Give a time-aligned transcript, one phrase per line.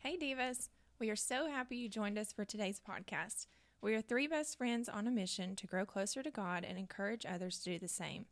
[0.00, 0.68] Hey, Divas.
[1.00, 3.46] We are so happy you joined us for today's podcast.
[3.82, 7.26] We are three best friends on a mission to grow closer to God and encourage
[7.26, 8.26] others to do the same.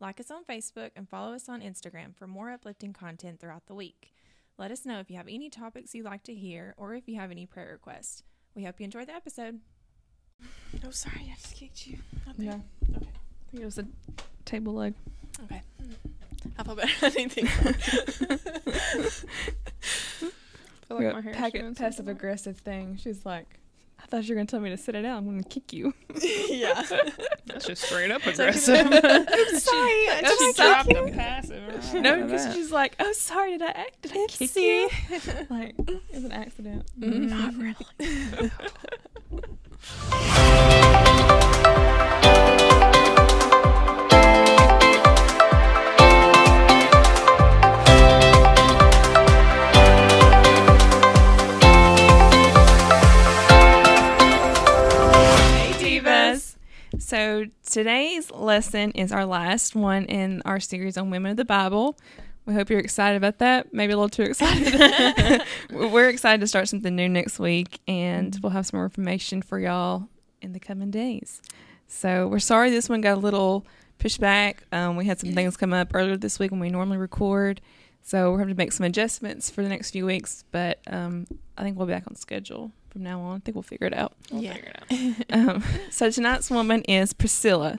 [0.00, 3.74] Like us on Facebook and follow us on Instagram for more uplifting content throughout the
[3.74, 4.12] week.
[4.58, 7.16] Let us know if you have any topics you'd like to hear or if you
[7.16, 8.22] have any prayer requests.
[8.54, 9.60] We hope you enjoy the episode.
[10.86, 11.98] Oh, sorry, I just kicked you.
[12.38, 12.58] Yeah.
[12.96, 13.08] Okay.
[13.08, 13.86] I think it was a
[14.46, 14.94] table leg.
[15.44, 15.62] Okay.
[16.58, 17.46] I feel better than anything.
[20.90, 22.96] I feel like my hair's packet passive aggressive thing.
[23.00, 23.46] She's like,
[24.02, 25.18] I thought you were gonna tell me to sit it down.
[25.18, 25.92] I'm gonna kick you.
[26.48, 26.82] yeah.
[27.46, 28.74] That's just straight up aggressive.
[28.86, 28.92] I'm
[29.58, 30.08] sorry.
[30.08, 31.04] I That's just so dropped cute.
[31.06, 31.94] the passive.
[31.94, 34.02] no, because she's like, oh, sorry, did I act?
[34.02, 34.88] Did I kick you?
[35.50, 36.86] like, it was an accident.
[36.98, 37.28] Mhm.
[37.28, 38.50] Not really.
[57.10, 61.98] So today's lesson is our last one in our series on women of the Bible.
[62.46, 63.74] We hope you're excited about that.
[63.74, 65.42] Maybe a little too excited.
[65.72, 69.58] We're excited to start something new next week, and we'll have some more information for
[69.58, 70.06] y'all
[70.40, 71.42] in the coming days.
[71.88, 73.66] So we're sorry this one got a little
[73.98, 74.62] pushed back.
[74.70, 77.60] Um, we had some things come up earlier this week when we normally record,
[78.02, 80.44] so we're having to make some adjustments for the next few weeks.
[80.52, 81.26] But um,
[81.58, 83.36] I think we'll be back on schedule from now on.
[83.36, 84.12] I think we'll figure it out.
[84.30, 84.54] We'll Yeah.
[84.54, 85.48] figure it out.
[85.56, 87.78] Um, so tonight's woman is Priscilla,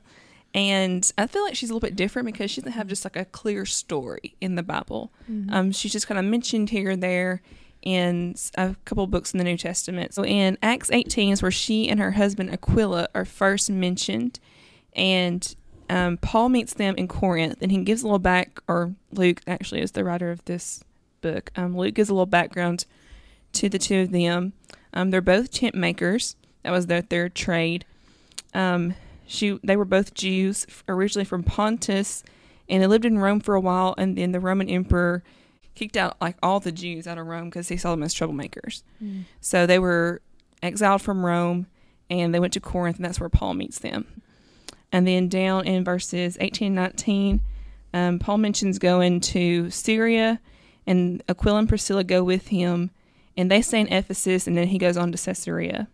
[0.53, 3.15] and I feel like she's a little bit different because she doesn't have just like
[3.15, 5.11] a clear story in the Bible.
[5.49, 7.41] Um, she's just kind of mentioned here or there
[7.81, 10.13] in a couple books in the New Testament.
[10.13, 14.39] So in Acts 18 is where she and her husband Aquila are first mentioned,
[14.93, 15.55] and
[15.89, 19.81] um, Paul meets them in Corinth, and he gives a little back, or Luke actually
[19.81, 20.83] is the writer of this
[21.21, 21.51] book.
[21.55, 22.85] Um, Luke gives a little background
[23.53, 24.53] to the two of them.
[24.93, 26.35] Um, they're both tent makers.
[26.63, 27.85] That was their their trade.
[28.53, 32.23] Um, she they were both Jews originally from Pontus,
[32.69, 33.95] and they lived in Rome for a while.
[33.97, 35.23] And then the Roman emperor
[35.73, 38.83] kicked out like all the Jews out of Rome because he saw them as troublemakers.
[39.39, 40.21] So they were
[40.61, 41.67] exiled from Rome,
[42.09, 44.21] and they went to Corinth, and that's where Paul meets them.
[44.91, 47.41] And then down in verses 18 and 19,
[47.93, 50.41] um, Paul mentions going to Syria,
[50.85, 52.91] and Aquila and Priscilla go with him,
[53.37, 55.87] and they stay in Ephesus, and then he goes on to Caesarea.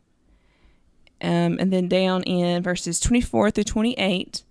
[1.21, 4.43] Um, and then down in verses 24 through 28,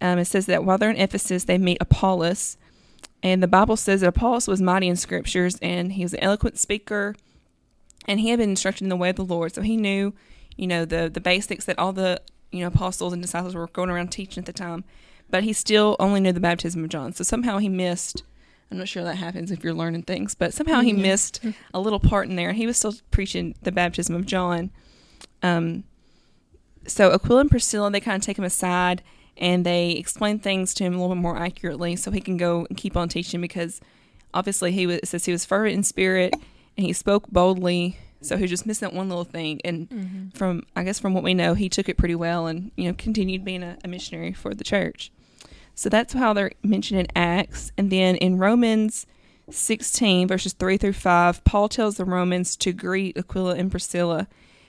[0.00, 2.56] um, it says that while they're in Ephesus, they meet Apollos.
[3.22, 6.58] And the Bible says that Apollos was mighty in scriptures, and he was an eloquent
[6.58, 7.14] speaker,
[8.06, 9.54] and he had been instructed in the way of the Lord.
[9.54, 10.14] So he knew,
[10.56, 12.20] you know, the, the basics that all the,
[12.50, 14.84] you know, apostles and disciples were going around teaching at the time.
[15.28, 17.12] But he still only knew the baptism of John.
[17.12, 18.24] So somehow he missed,
[18.70, 21.00] I'm not sure that happens if you're learning things, but somehow he Mhm.
[21.02, 21.40] missed
[21.74, 22.52] a little part in there.
[22.52, 24.70] He was still preaching the baptism of John.
[25.42, 25.84] Um,
[26.86, 29.02] so Aquila and Priscilla, they kind of take him aside
[29.36, 32.66] and they explain things to him a little bit more accurately so he can go
[32.68, 33.80] and keep on teaching because
[34.34, 36.32] obviously he was, it says he was fervent in spirit
[36.76, 37.98] and he spoke boldly.
[38.22, 39.60] So he was just missing that one little thing.
[39.64, 40.28] And Mm-hmm.
[40.30, 42.94] from, I guess, from what we know, he took it pretty well and, you know,
[42.96, 45.10] continued being a, a missionary for the church.
[45.74, 47.72] So that's how they're mentioned in Acts.
[47.76, 49.06] And then in Romans
[49.50, 54.28] 16, verses 3 through 5, Paul tells the Romans to greet Aquila and Priscilla.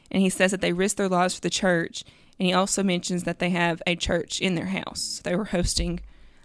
[0.10, 2.04] And he says that they risked their lives for the church.
[2.40, 5.02] And he also mentions that they have a church in their house.
[5.02, 6.00] So they were hosting,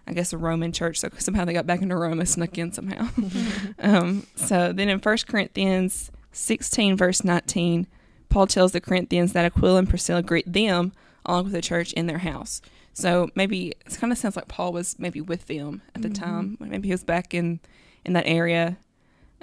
[0.06, 0.99] I guess, a Roman church.
[0.99, 3.09] So somehow they got back into Rome and snuck in somehow.
[3.78, 7.87] um, so then in 1 Corinthians 16, verse 19,
[8.28, 10.93] Paul tells the Corinthians that Aquila and Priscilla greet them
[11.25, 12.61] along with the church in their house.
[12.99, 16.15] So maybe it kind of sounds like Paul was maybe with them at the Mhm.
[16.15, 16.57] time.
[16.61, 17.61] Maybe he was back in
[18.07, 18.79] in that area.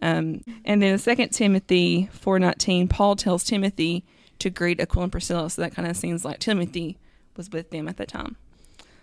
[0.02, 4.04] Um, and then in Second Timothy four nineteen, Paul tells Timothy
[4.40, 5.50] to greet Aquila and Priscilla.
[5.52, 6.98] So that kind of seems like Timothy
[7.38, 8.38] was with them at the time.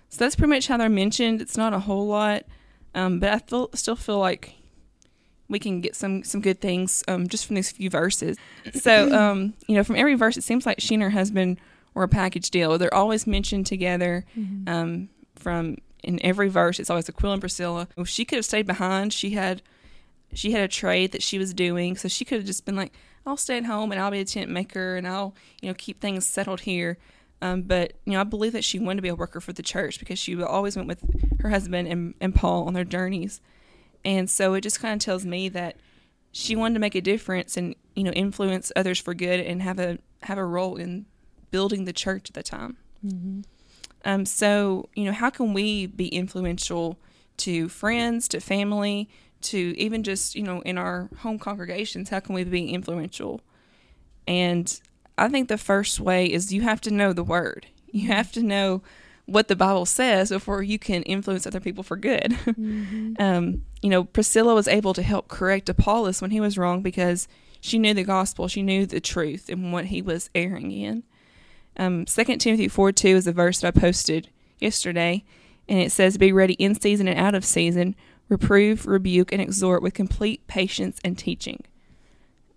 [0.09, 1.41] So that's pretty much how they're mentioned.
[1.41, 2.43] It's not a whole lot,
[2.97, 4.55] um, but I feel, still feel like
[5.49, 8.37] we can get some some good things um, just from these few verses.
[8.75, 11.59] So um, you know, from every verse, it seems like she and her husband
[11.95, 12.77] were a package deal.
[12.79, 14.25] They're always mentioned together.
[14.69, 17.89] Um, from in every verse, it's always Aquila and Priscilla.
[17.97, 19.13] If she could have stayed behind.
[19.13, 19.63] She had
[20.33, 22.93] she had a trade that she was doing, so she could have just been like,
[23.27, 26.01] "I'll stay at home and I'll be a tent maker and I'll you know keep
[26.01, 26.99] things settled here."
[27.43, 29.63] Um, but you know, I believe that she wanted to be a worker for the
[29.63, 31.03] church because she always went with
[31.41, 33.41] her husband and, and Paul on their journeys,
[34.05, 35.77] and so it just kind of tells me that
[36.33, 39.79] she wanted to make a difference and you know influence others for good and have
[39.79, 41.07] a have a role in
[41.51, 42.77] building the church at the time.
[44.05, 46.99] Um, so, you know, how can we be influential
[47.39, 49.09] to friends, to family,
[49.43, 52.11] to even just you know in our home congregations?
[52.11, 53.41] How can we be influential?
[54.27, 54.81] And
[55.19, 57.67] i think the first way is you have to know the word.
[57.91, 58.83] You have to know
[59.27, 62.37] what the bible says before you can influence other people for good.
[63.19, 67.29] Um, you know priscilla was able to help correct apollos when he was wrong because
[67.61, 71.03] she knew the gospel she knew the truth and what he was erring in
[71.81, 74.29] um, 2 timothy 4 2 is a verse that i posted
[74.61, 75.25] yesterday
[75.69, 77.97] and it says be ready in season and out of season
[78.31, 81.65] reprove, rebuke, and exhort with complete patience and teaching.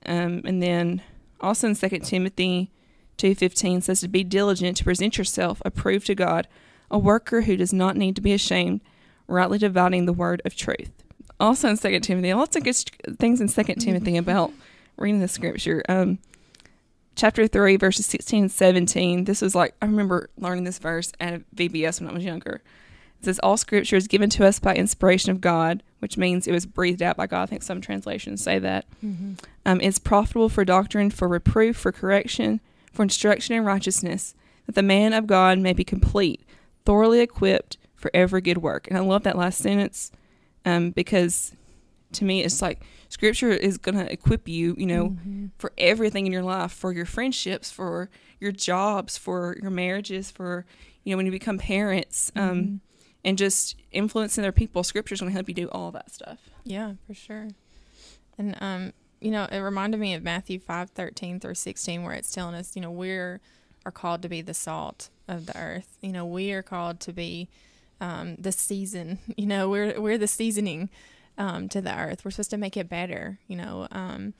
[0.06, 1.02] Um, and then
[1.42, 2.72] also in 2 Timothy
[3.18, 6.48] 2.15 says to be diligent to present yourself approved to God,
[6.90, 8.82] a worker who does not need to be ashamed,
[9.28, 10.92] rightly dividing the word of truth.
[11.40, 12.76] Also in 2 Timothy, lots of good
[13.20, 14.54] things in 2 Timothy about
[14.98, 15.84] reading the scripture.
[15.90, 16.20] Um,
[17.16, 21.42] chapter 3, verses 16 and 17, this was like, I remember learning this verse at
[21.56, 22.62] VBS when I was younger.
[23.20, 26.52] It says, All scripture is given to us by inspiration of God, which means it
[26.52, 27.44] was breathed out by God.
[27.44, 28.86] I think some translations say that.
[29.04, 29.34] Mm-hmm.
[29.66, 32.60] Um, it's profitable for doctrine, for reproof, for correction,
[32.92, 34.36] for instruction in righteousness,
[34.66, 36.42] that the man of God may be complete,
[36.86, 38.88] thoroughly equipped for every good work.
[38.88, 40.12] And I love that last sentence
[40.66, 41.54] um, because
[42.14, 42.82] to me, it's like
[43.14, 45.46] scripture is going to equip you, you know, Mm-hmm.
[45.58, 50.66] for everything in your life, for your friendships, for your jobs, for your marriages, for,
[51.04, 52.32] you know, when you become parents.
[52.36, 52.76] Um, Mm-hmm.
[53.26, 54.84] and just influencing other people.
[54.84, 56.40] Scripture's going to help you do all that stuff.
[56.66, 57.48] Yeah, for sure.
[58.38, 62.32] And um, you know, it reminded me of Matthew five thirteen through sixteen, where it's
[62.34, 63.40] telling us, you know, we're
[63.86, 65.98] are called to be the salt of the earth.
[66.02, 67.48] You know, we are called to be
[68.02, 69.20] um, the season.
[69.38, 70.90] You know, we're we're the seasoning
[71.38, 72.24] um, to the earth.
[72.24, 73.40] We're supposed to make it better.
[73.48, 74.34] You know, um,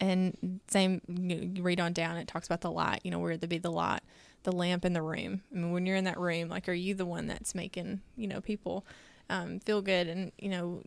[0.00, 2.16] and same you read on down.
[2.16, 3.00] It talks about the light.
[3.04, 4.00] You know, we're to be the light,
[4.42, 5.42] the lamp in the room.
[5.52, 8.28] I mean, when you're in that room, like, are you the one that's making you
[8.28, 8.84] know people
[9.30, 10.82] um, feel good and you know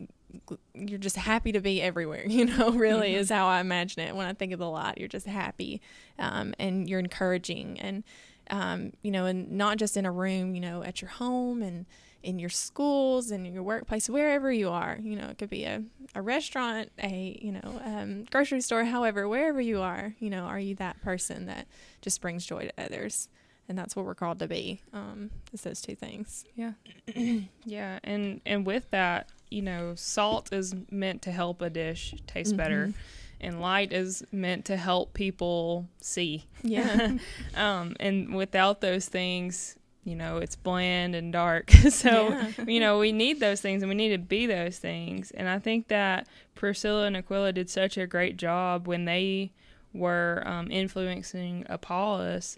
[0.74, 4.26] you're just happy to be everywhere you know really is how i imagine it when
[4.26, 5.80] i think of the light you're just happy
[6.18, 8.04] um, and you're encouraging and
[8.50, 11.86] um, you know and not just in a room you know at your home and
[12.22, 15.64] in your schools and in your workplace wherever you are you know it could be
[15.64, 15.82] a,
[16.14, 20.60] a restaurant a you know um, grocery store however wherever you are you know are
[20.60, 21.66] you that person that
[22.00, 23.28] just brings joy to others
[23.68, 26.72] and that's what we're called to be um, is those two things Yeah.
[27.64, 32.56] yeah, and and with that, you know, salt is meant to help a dish taste
[32.56, 32.92] better,
[33.40, 36.44] and light is meant to help people see.
[36.62, 37.12] yeah
[37.56, 41.70] Um, and without those things, you know, it's bland and dark.
[41.90, 42.64] so, Yeah.
[42.66, 45.30] you know, we need those things and we need to be those things.
[45.30, 49.52] And I think that Priscilla and Aquila did such a great job when they
[49.94, 52.56] were um, influencing Apollos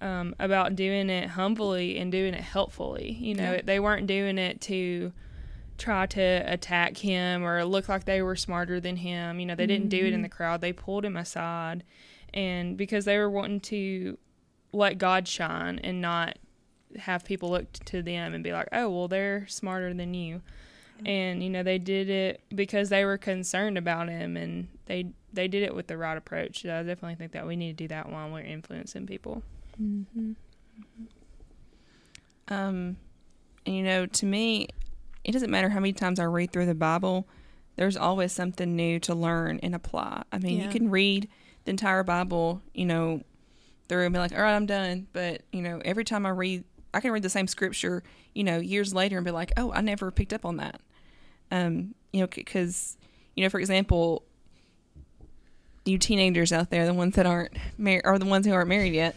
[0.00, 3.10] um, about doing it humbly and doing it helpfully.
[3.20, 3.60] You know, Yeah.
[3.64, 5.12] they weren't doing it to
[5.76, 9.40] try to attack him or look like they were smarter than him.
[9.40, 10.60] You know, they didn't do it in the crowd.
[10.60, 11.84] They pulled him aside
[12.32, 14.18] and because they were wanting to
[14.72, 16.36] let God shine and not
[16.96, 20.42] have people look to them and be like, "Oh, well, they're smarter than you."
[21.06, 25.46] And you know, they did it because they were concerned about him and they they
[25.46, 26.62] did it with the right approach.
[26.62, 29.42] So I definitely think that we need to do that while we're influencing people.
[29.80, 30.32] Mm-hmm.
[32.48, 32.96] Um,
[33.66, 34.68] and you know, to me,
[35.24, 37.28] it doesn't matter how many times I read through the Bible.
[37.76, 40.22] There's always something new to learn and apply.
[40.32, 40.64] I mean, Yeah.
[40.64, 41.28] you can read
[41.64, 43.22] the entire Bible, you know,
[43.88, 46.64] through and be like, "All right, I'm done." But you know, every time I read,
[46.94, 48.02] I can read the same scripture,
[48.34, 50.80] you know, years later and be like, "Oh, I never picked up on that."
[51.50, 52.96] Um, you know, because
[53.36, 54.24] you know, for example,
[55.84, 58.94] you teenagers out there, the ones that aren't married, or the ones who aren't married
[58.94, 59.16] yet,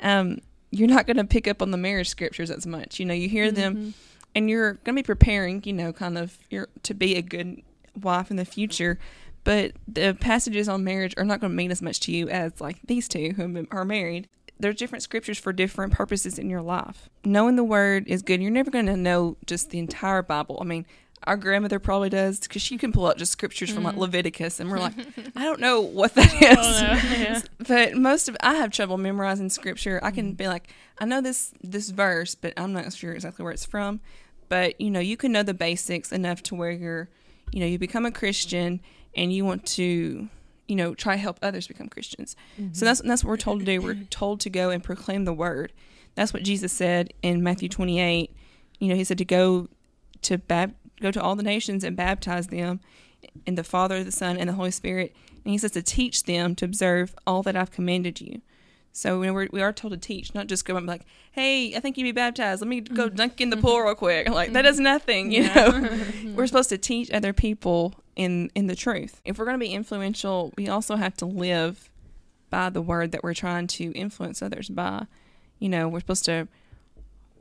[0.00, 0.38] um,
[0.70, 2.98] you're not going to pick up on the marriage scriptures as much.
[3.00, 3.94] You know, you hear them,
[4.34, 7.62] and you're going to be preparing, you know, kind of your to be a good
[8.00, 8.98] wife in the future.
[9.42, 12.60] But the passages on marriage are not going to mean as much to you as
[12.60, 14.28] like these two who are married.
[14.60, 17.08] There's different scriptures for different purposes in your life.
[17.24, 18.42] Knowing the word is good.
[18.42, 20.58] You're never going to know just the entire Bible.
[20.60, 20.86] I mean,
[21.24, 24.70] our grandmother probably does because she can pull out just scriptures from like Leviticus, and
[24.70, 24.94] we're like,
[25.36, 26.40] I don't know what that is.
[27.20, 27.42] yeah.
[27.66, 30.00] But most of I have trouble memorizing scripture.
[30.02, 33.52] I can be like, I know this this verse, but I'm not sure exactly where
[33.52, 34.00] it's from.
[34.48, 37.08] But you know, you can know the basics enough to where you're,
[37.52, 38.80] you know, you become a Christian
[39.14, 40.28] and you want to,
[40.70, 42.36] you know, try to help others become Christians.
[42.56, 42.84] So mm-hmm.
[42.84, 43.80] that's that's what we're told to do.
[43.80, 45.72] We're told to go and proclaim the word.
[46.14, 48.34] That's what Jesus said in Matthew 28.
[48.78, 49.68] You know, he said to go
[50.22, 52.80] to bab- go to all the nations and baptize them
[53.46, 55.14] in the Father, the Son, and the Holy Spirit.
[55.44, 58.40] And he says to teach them to observe all that I've commanded you.
[58.92, 61.06] So you know, we're, we are told to teach, not just go and be like,
[61.32, 62.60] "Hey, I think you be baptized.
[62.60, 63.16] Let me go mm-hmm.
[63.16, 63.66] dunk in the mm-hmm.
[63.66, 65.88] pool real quick." Like that does nothing, you know.
[66.34, 69.22] we're supposed to teach other people in in the truth.
[69.24, 71.90] If we're going to be influential, we also have to live
[72.50, 75.06] by the word that we're trying to influence others by.
[75.58, 76.46] You know, we're supposed to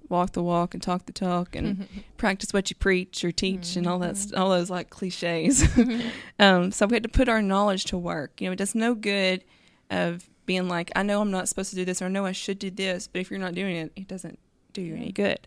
[0.08, 3.86] walk the walk and talk the talk and practice what you preach or teach and
[3.86, 5.68] all that all those like cliches.
[6.40, 8.40] um, so we had to put our knowledge to work.
[8.40, 9.44] You know, it does no good
[9.90, 12.32] of being like, I know I'm not supposed to do this or I know I
[12.32, 14.40] should do this, but if you're not doing it, it doesn't
[14.72, 15.40] do you any good.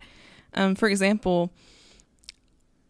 [0.53, 1.51] Um, for example,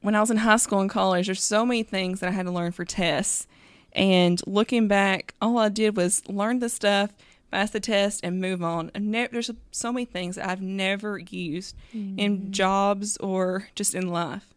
[0.03, 2.47] when I was in high school and college, there's so many things that I had
[2.47, 3.47] to learn for tests.
[3.93, 7.13] And looking back, all I did was learn the stuff,
[7.51, 8.91] pass the test, and move on.
[8.95, 11.77] And ne- there's so many things that I've never used
[12.19, 14.49] in jobs or just in life.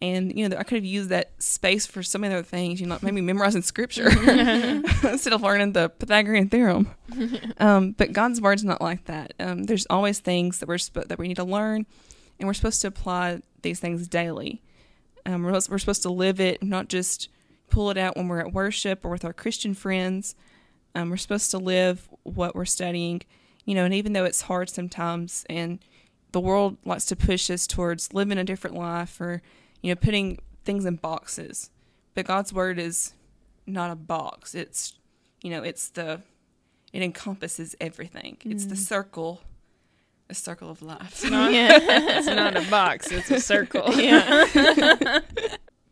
[0.00, 2.80] And you know, I could have used that space for so many other things.
[2.80, 4.08] You know, maybe memorizing scripture
[5.04, 6.90] instead of learning the Pythagorean theorem.
[7.58, 9.34] Um, but God's word's not like that.
[9.38, 11.86] Um, there's always things that we're sp- that we need to learn,
[12.40, 14.60] and we're supposed to apply these things daily.
[15.24, 17.28] Um, we're, we're supposed to live it, not just
[17.70, 20.34] pull it out when we're at worship or with our Christian friends.
[20.94, 23.22] Um, we're supposed to live what we're studying,
[23.64, 25.78] you know, and even though it's hard sometimes, and
[26.32, 29.42] the world likes to push us towards living a different life or,
[29.80, 31.70] you know, putting things in boxes.
[32.14, 33.14] But God's word is
[33.66, 34.54] not a box.
[34.54, 34.94] It's,
[35.42, 36.20] you know, it's the,
[36.92, 38.36] it encompasses everything.
[38.44, 39.40] It's the circle,
[40.32, 41.22] the circle of life.
[41.24, 43.92] it's not a box; it's a circle.
[44.02, 44.48] Yeah.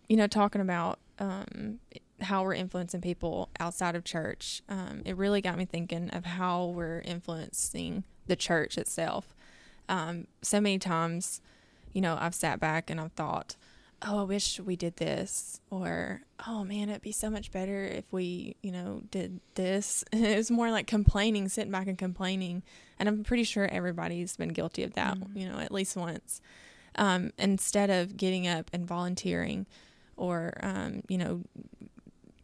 [0.09, 1.79] you know, talking about um,
[2.23, 6.67] how we're influencing people outside of church, um, it really got me thinking of how
[6.67, 9.35] we're influencing the church itself.
[9.89, 11.43] Um, so many times,
[11.93, 13.57] you know, I've sat back and I've thought,
[14.03, 18.05] oh, I wish we did this, or oh man, it'd be so much better if
[18.13, 20.05] we, you know, did this.
[20.13, 22.63] it was more like complaining, sitting back and complaining.
[22.99, 26.41] And I'm pretty sure everybody's been guilty of that, you know, at least once.
[26.97, 29.67] Um, instead of getting up and volunteering
[30.21, 31.43] or um, you know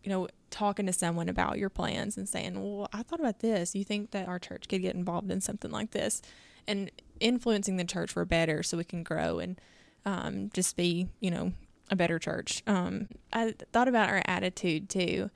[0.02, 3.74] you know talking to someone about your plans and saying well i thought about this
[3.74, 6.22] you think that our church could get involved in something like this
[6.66, 9.60] and influencing the church for better so we can grow and
[10.06, 11.52] um, just be you know
[11.90, 15.30] a better church um, i thought about our attitude too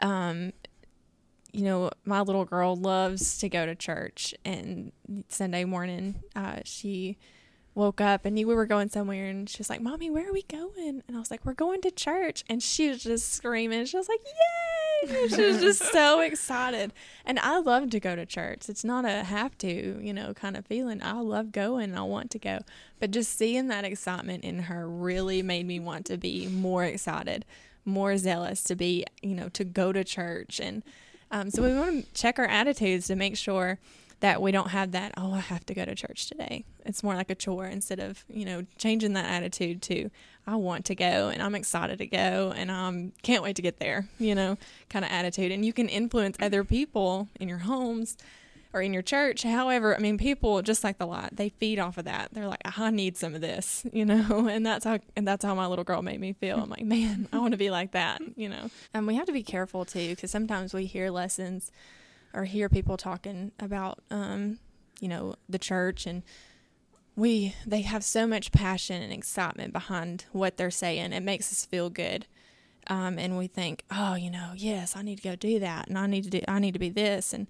[0.00, 0.52] um,
[1.52, 4.92] you know my little girl loves to go to church and
[5.28, 7.16] sunday morning uh, she
[7.78, 10.32] woke up and knew we were going somewhere and she was like, Mommy, where are
[10.32, 11.02] we going?
[11.06, 12.44] And I was like, We're going to church.
[12.50, 13.86] And she was just screaming.
[13.86, 14.20] She was like,
[15.28, 16.92] She was just so excited.
[17.24, 18.68] And I love to go to church.
[18.68, 21.02] It's not a have to, you know, kind of feeling.
[21.02, 21.96] I love going.
[21.96, 22.60] I want to go.
[22.98, 27.44] But just seeing that excitement in her really made me want to be more excited,
[27.84, 30.60] more zealous to be, you know, to go to church.
[30.60, 30.82] And
[31.30, 33.78] um, so we want to check our attitudes to make sure
[34.20, 36.64] that we don't have that oh i have to go to church today.
[36.84, 40.10] It's more like a chore instead of you know changing that attitude to
[40.46, 43.62] i want to go and i'm excited to go and i um, can't wait to
[43.62, 44.56] get there you know
[44.88, 45.52] kind of attitude.
[45.52, 48.16] And you can influence other people in your homes
[48.74, 49.42] or in your church.
[49.44, 52.30] However i mean people just like the light they feed off of that.
[52.32, 54.48] They're like i need some of this you know?
[54.48, 56.58] And that's how and that's how my little girl made me feel.
[56.58, 58.70] I'm like man i want to be like that you know?
[58.92, 61.70] And we have to be careful too because sometimes we hear lessons
[62.34, 64.58] or hear people talking about um,
[65.00, 66.22] you know the church and
[67.16, 71.12] we they have so much passion and excitement behind what they're saying.
[71.12, 72.26] It makes us feel good.
[72.86, 75.98] Um, and we think oh you know yes i need to go do that and
[75.98, 77.46] i need to do i need to be this and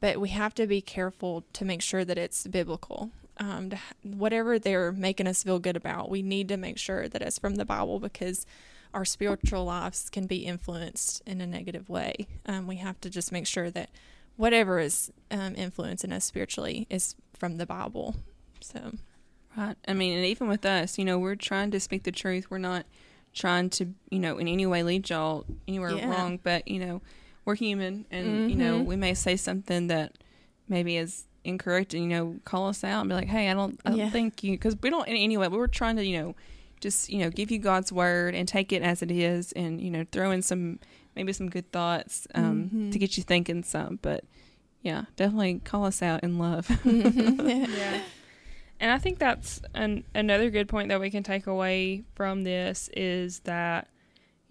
[0.00, 3.10] but we have to be careful to make sure that it's biblical.
[3.36, 7.20] Um, to, whatever they're making us feel good about we need to make sure that
[7.20, 8.46] it's from the bible because
[8.94, 12.26] our spiritual lives can be influenced in a negative way.
[12.46, 13.90] Um, we have to just make sure that
[14.38, 18.14] whatever is um, influencing us spiritually is from the Bible.
[18.60, 18.92] So,
[19.56, 19.76] Right.
[19.88, 22.48] I mean, and even with us, you know, we're trying to speak the truth.
[22.50, 22.86] We're not
[23.34, 26.08] trying to, you know, in any way lead y'all anywhere Yeah.
[26.08, 26.38] wrong.
[26.42, 27.02] But you know,
[27.44, 28.86] we're human, and you know, Mhm.
[28.86, 30.16] we may say something that
[30.68, 33.80] maybe is incorrect, and you know, call us out and be like, "Hey, I don't,
[33.84, 34.10] I don't Yeah.
[34.10, 35.48] think you," because we don't in any way.
[35.48, 36.34] We were trying to, you know,
[36.78, 39.90] just you know, give you God's word and take it as it is, and you
[39.90, 40.78] know, throw in some
[41.18, 42.92] maybe some good thoughts um, Mhm.
[42.92, 43.98] to get you thinking some.
[44.00, 44.24] But
[44.82, 46.70] yeah, definitely call us out in love.
[46.84, 48.00] yeah.
[48.80, 52.88] And I think that's an, another good point that we can take away from this
[52.96, 53.88] is that,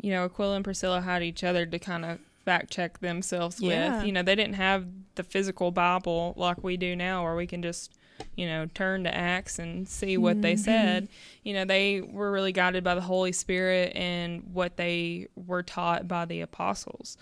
[0.01, 3.99] you know, Aquila and Priscilla had each other to kind of fact check themselves Yeah.
[3.99, 4.05] with.
[4.05, 7.61] You know, they didn't have the physical Bible like we do now, where we can
[7.63, 7.93] just,
[8.35, 10.59] you know, turn to Acts and see what they Mhm.
[10.59, 11.09] said.
[11.43, 16.07] You know, they were really guided by the Holy Spirit and what they were taught
[16.07, 17.17] by the apostles.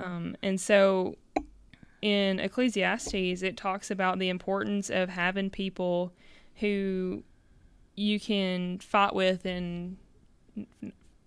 [0.00, 1.16] Um, and so
[2.00, 6.12] in Ecclesiastes, it talks about the importance of having people
[6.56, 7.22] who
[7.96, 9.96] you can fight with and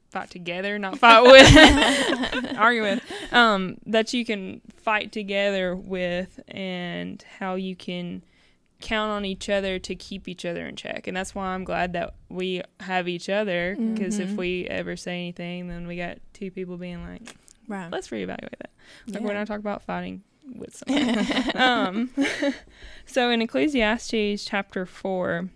[0.10, 7.24] fight together, not fight with, argue with, um, that you can fight together with, and
[7.40, 8.24] how you can
[8.80, 11.08] count on each other to keep each other in check.
[11.08, 14.38] And that's why I'm glad that we have each other, because if Mhm.
[14.38, 17.36] we ever say anything, then we got two people being like,
[17.68, 17.92] Right.
[17.92, 18.70] let's reevaluate that.
[19.08, 19.28] Like Yeah.
[19.28, 20.22] when I talk about fighting
[20.56, 21.56] with someone.
[21.56, 22.10] um,
[23.06, 25.50] so in Ecclesiastes chapter 4,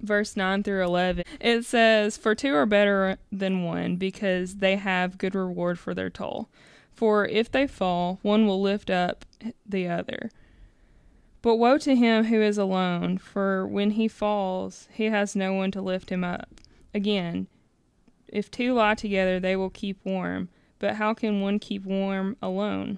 [0.00, 5.18] verse 9 through 11, it says, For two are better than one because they have
[5.18, 6.48] good reward for their toll.
[6.92, 9.24] For if they fall, one will lift up
[9.66, 10.30] the other.
[11.44, 15.70] But woe to him who is alone, for when he falls, he has no one
[15.72, 16.48] to lift him up.
[16.94, 17.48] Again,
[18.28, 20.48] if two lie together, they will keep warm.
[20.78, 22.96] But how can one keep warm alone?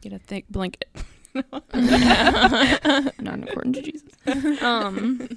[0.00, 0.88] Get a thick blanket.
[1.34, 1.64] Not
[3.42, 4.10] according to Jesus.
[4.62, 5.28] Um,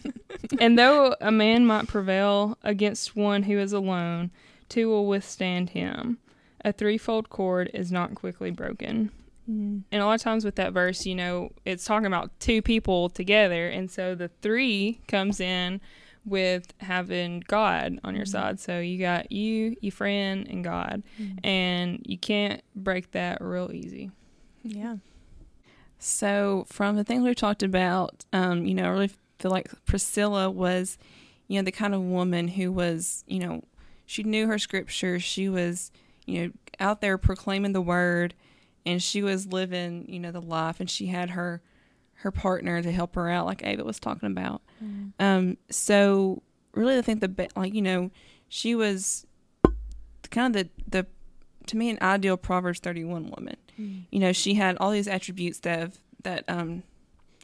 [0.59, 4.29] and though a man might prevail against one who is alone,
[4.69, 6.19] two will withstand him.
[6.63, 9.09] A threefold cord is not quickly broken.
[9.49, 9.83] Mm.
[9.91, 13.09] And a lot of times with that verse, you know, it's talking about two people
[13.09, 13.67] together.
[13.69, 15.79] And so the three comes in
[16.25, 18.29] with having God on your Mhm.
[18.29, 18.59] side.
[18.59, 21.01] So you got you, your friend, and God.
[21.43, 24.11] And you can't break that real easy.
[24.63, 24.97] Yeah.
[25.99, 30.49] So, from the things we've talked about, um, you know, I really feel like Priscilla
[30.49, 30.97] was,
[31.47, 33.63] you know, the kind of woman who was, you know,
[34.05, 35.19] she knew her scripture.
[35.19, 35.91] She was,
[36.25, 38.35] you know, out there proclaiming the word,
[38.87, 40.79] and she was living, you know, the life.
[40.79, 41.61] And she had her
[42.21, 44.61] her partner to help her out, like Ava was talking about.
[44.83, 45.11] Mm.
[45.19, 46.41] Um, so
[46.73, 48.09] really, I think the like you know,
[48.49, 49.25] she was
[50.31, 51.07] kind of the the
[51.67, 54.05] to me an ideal Proverbs thirty one woman Mm.
[54.09, 56.83] you know she had all these attributes that have, that um,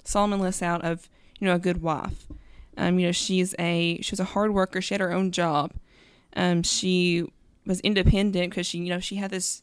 [0.03, 1.09] Solomon lists out of
[1.39, 2.25] you know a good wife.
[2.75, 4.81] Um, you know she's a she was a hard worker.
[4.81, 5.73] She had her own job.
[6.35, 7.25] Um, she
[7.65, 9.62] was independent because she you know she had this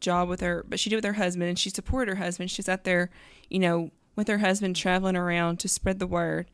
[0.00, 2.50] job with her, but she did with her husband and she supported her husband.
[2.50, 3.10] She's out there,
[3.48, 6.50] you know, with her husband traveling around to spread the word.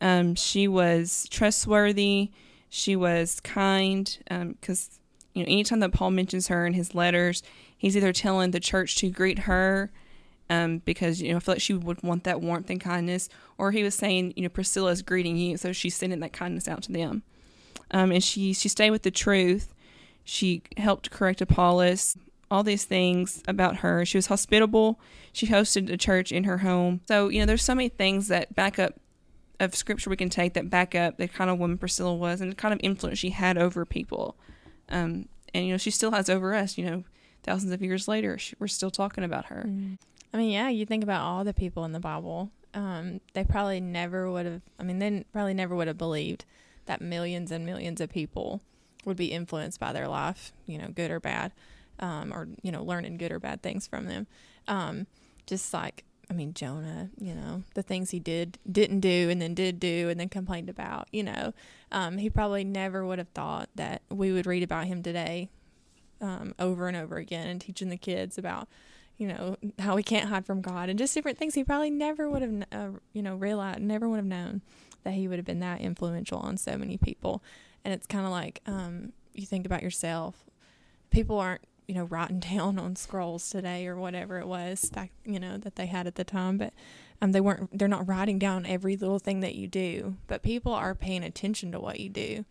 [0.00, 2.30] Um, she was trustworthy.
[2.68, 4.98] She was kind because
[5.34, 7.42] you know anytime that Paul mentions her in his letters,
[7.76, 9.90] he's either telling the church to greet her
[10.50, 13.72] um, because you know I feel like she would want that warmth and kindness, or
[13.72, 16.92] he was saying you know Priscilla's greeting you, so she's sending that kindness out to
[16.92, 17.22] them.
[17.90, 19.74] Um, and she she stayed with the truth.
[20.24, 22.16] She helped correct Apollos.
[22.50, 24.04] All these things about her.
[24.04, 24.98] She was hospitable.
[25.32, 27.00] She hosted a church in her home.
[27.08, 28.94] So you know, there's so many things that back up
[29.60, 32.52] of scripture we can take that back up the kind of woman Priscilla was and
[32.52, 34.36] the kind of influence she had over people.
[34.88, 36.78] Um, and you know, she still has over us.
[36.78, 37.04] You know,
[37.42, 39.64] thousands of years later, she, we're still talking about her.
[39.66, 39.98] Mm.
[40.32, 42.50] I mean, yeah, you think about all the people in the Bible.
[42.74, 44.62] Um, they probably never would have.
[44.78, 46.44] I mean, they probably never would have believed
[46.86, 48.60] that millions and millions of people
[49.04, 51.52] would be influenced by their life, you know, good or bad,
[52.00, 54.26] um, or you know, learning good or bad things from them.
[54.66, 55.06] Um,
[55.46, 59.54] just like, I mean, Jonah, you know, the things he did, didn't do, and then
[59.54, 61.08] did do, and then complained about.
[61.12, 61.54] You know,
[61.90, 65.48] um, he probably never would have thought that we would read about him today,
[66.20, 68.68] um, over and over again, and teaching the kids about
[69.18, 72.30] you know how we can't hide from God and just different things he probably never
[72.30, 74.62] would have uh, you know realized never would have known
[75.02, 77.42] that he would have been that influential on so many people
[77.84, 80.44] and it's kind of like um, you think about yourself
[81.10, 85.40] people aren't you know writing down on scrolls today or whatever it was back you
[85.40, 86.72] know that they had at the time but
[87.20, 90.72] um, they weren't they're not writing down every little thing that you do but people
[90.72, 92.44] are paying attention to what you do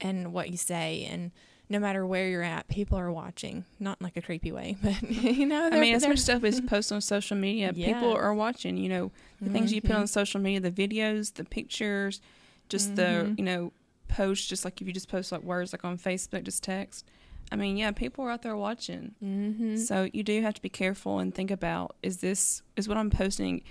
[0.00, 1.30] and what you say and
[1.68, 3.64] no matter where you're at, people are watching.
[3.78, 6.60] Not in like a creepy way, but you know, I mean, as much stuff is
[6.66, 7.92] posted on social media, Yeah.
[7.94, 8.76] people are watching.
[8.76, 10.08] You know, the things you put on Mhm.
[10.08, 12.20] social media, the videos, the pictures,
[12.68, 13.38] just the Mhm.
[13.38, 13.72] you know
[14.08, 14.48] posts.
[14.48, 17.04] Just like if you just post like words like on Facebook, just text.
[17.52, 19.14] I mean, yeah, people are out there watching.
[19.22, 19.78] Mhm.
[19.78, 23.10] So you do have to be careful and think about: is this is what I'm
[23.10, 23.62] posting?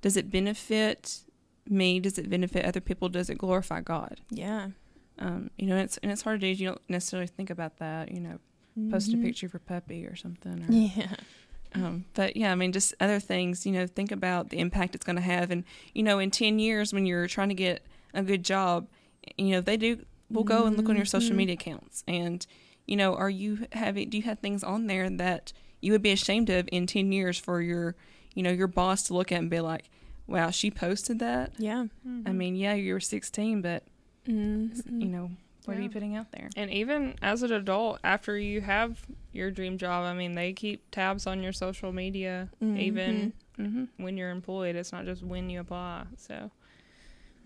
[0.00, 1.20] Does it benefit
[1.68, 2.00] me?
[2.00, 3.08] Does it benefit other people?
[3.08, 4.20] Does it glorify God?
[4.30, 4.70] yeah,
[5.18, 6.62] Um, you know, it's and it's hard to do.
[6.62, 8.10] You don't necessarily think about that.
[8.12, 8.38] You know,
[8.90, 9.22] post a Mhm.
[9.22, 10.62] picture of your puppy or something.
[10.64, 11.14] Or, Yeah,
[11.74, 13.66] um, but yeah, I mean, just other things.
[13.66, 16.58] You know, think about the impact it's going to have, and you know, in ten
[16.58, 18.88] years when you're trying to get a good job,
[19.36, 20.04] you know, they do.
[20.30, 21.36] We'll go and look on your social Mhm.
[21.38, 22.46] media accounts, and
[22.88, 24.08] you know, are you having?
[24.10, 27.38] Do you have things on there that you would be ashamed of in ten years
[27.38, 27.94] for your,
[28.34, 29.88] you know, your boss to look at and be like,
[30.26, 31.86] "Wow, she posted that." yeah.
[32.26, 33.84] I mean, yeah, you were 16, but
[34.26, 35.00] Mm-hmm.
[35.00, 35.30] you know,
[35.64, 36.48] what are you putting out there?
[36.56, 40.90] And even as an adult, after you have your dream job, I mean, they keep
[40.90, 43.84] tabs on your social media, even Mm-hmm.
[44.02, 44.76] when you're employed.
[44.76, 46.06] It's not just when you apply.
[46.16, 46.50] So,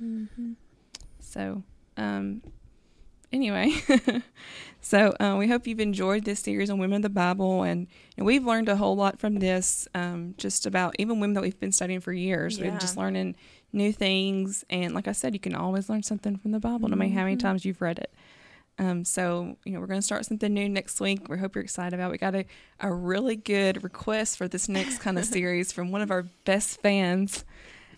[0.03, 0.53] Mm-hmm.
[1.21, 1.63] So,
[1.97, 2.43] um,
[3.33, 3.73] anyway,
[4.81, 8.27] so uh, we hope you've enjoyed this series on women of the Bible, and, and
[8.27, 9.87] we've learned a whole lot from this.
[9.95, 12.61] Um, just about even women that we've been studying for years.
[12.61, 13.37] We've just learning
[13.73, 16.97] new things, and like I said, you can always learn something from the Bible, no
[16.97, 17.41] matter how many Mhm.
[17.41, 18.13] times you've read it.
[18.79, 21.29] Um, so you know we're going to start something new next week.
[21.29, 22.09] We hope you're excited about.
[22.09, 22.13] it.
[22.13, 22.45] We got a,
[22.81, 26.81] a really good request for this next kind of series from one of our best
[26.81, 27.45] fans.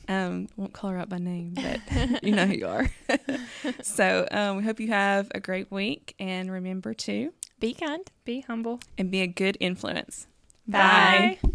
[0.09, 1.81] Um, won't call her out by name, but
[2.23, 2.90] you know who you are.
[3.83, 8.11] so um, we hope you have a great week and remember to Be kind.
[8.25, 8.81] be humble.
[8.99, 10.27] and be a good influence.
[10.67, 11.38] Bye.
[11.43, 11.51] Bye.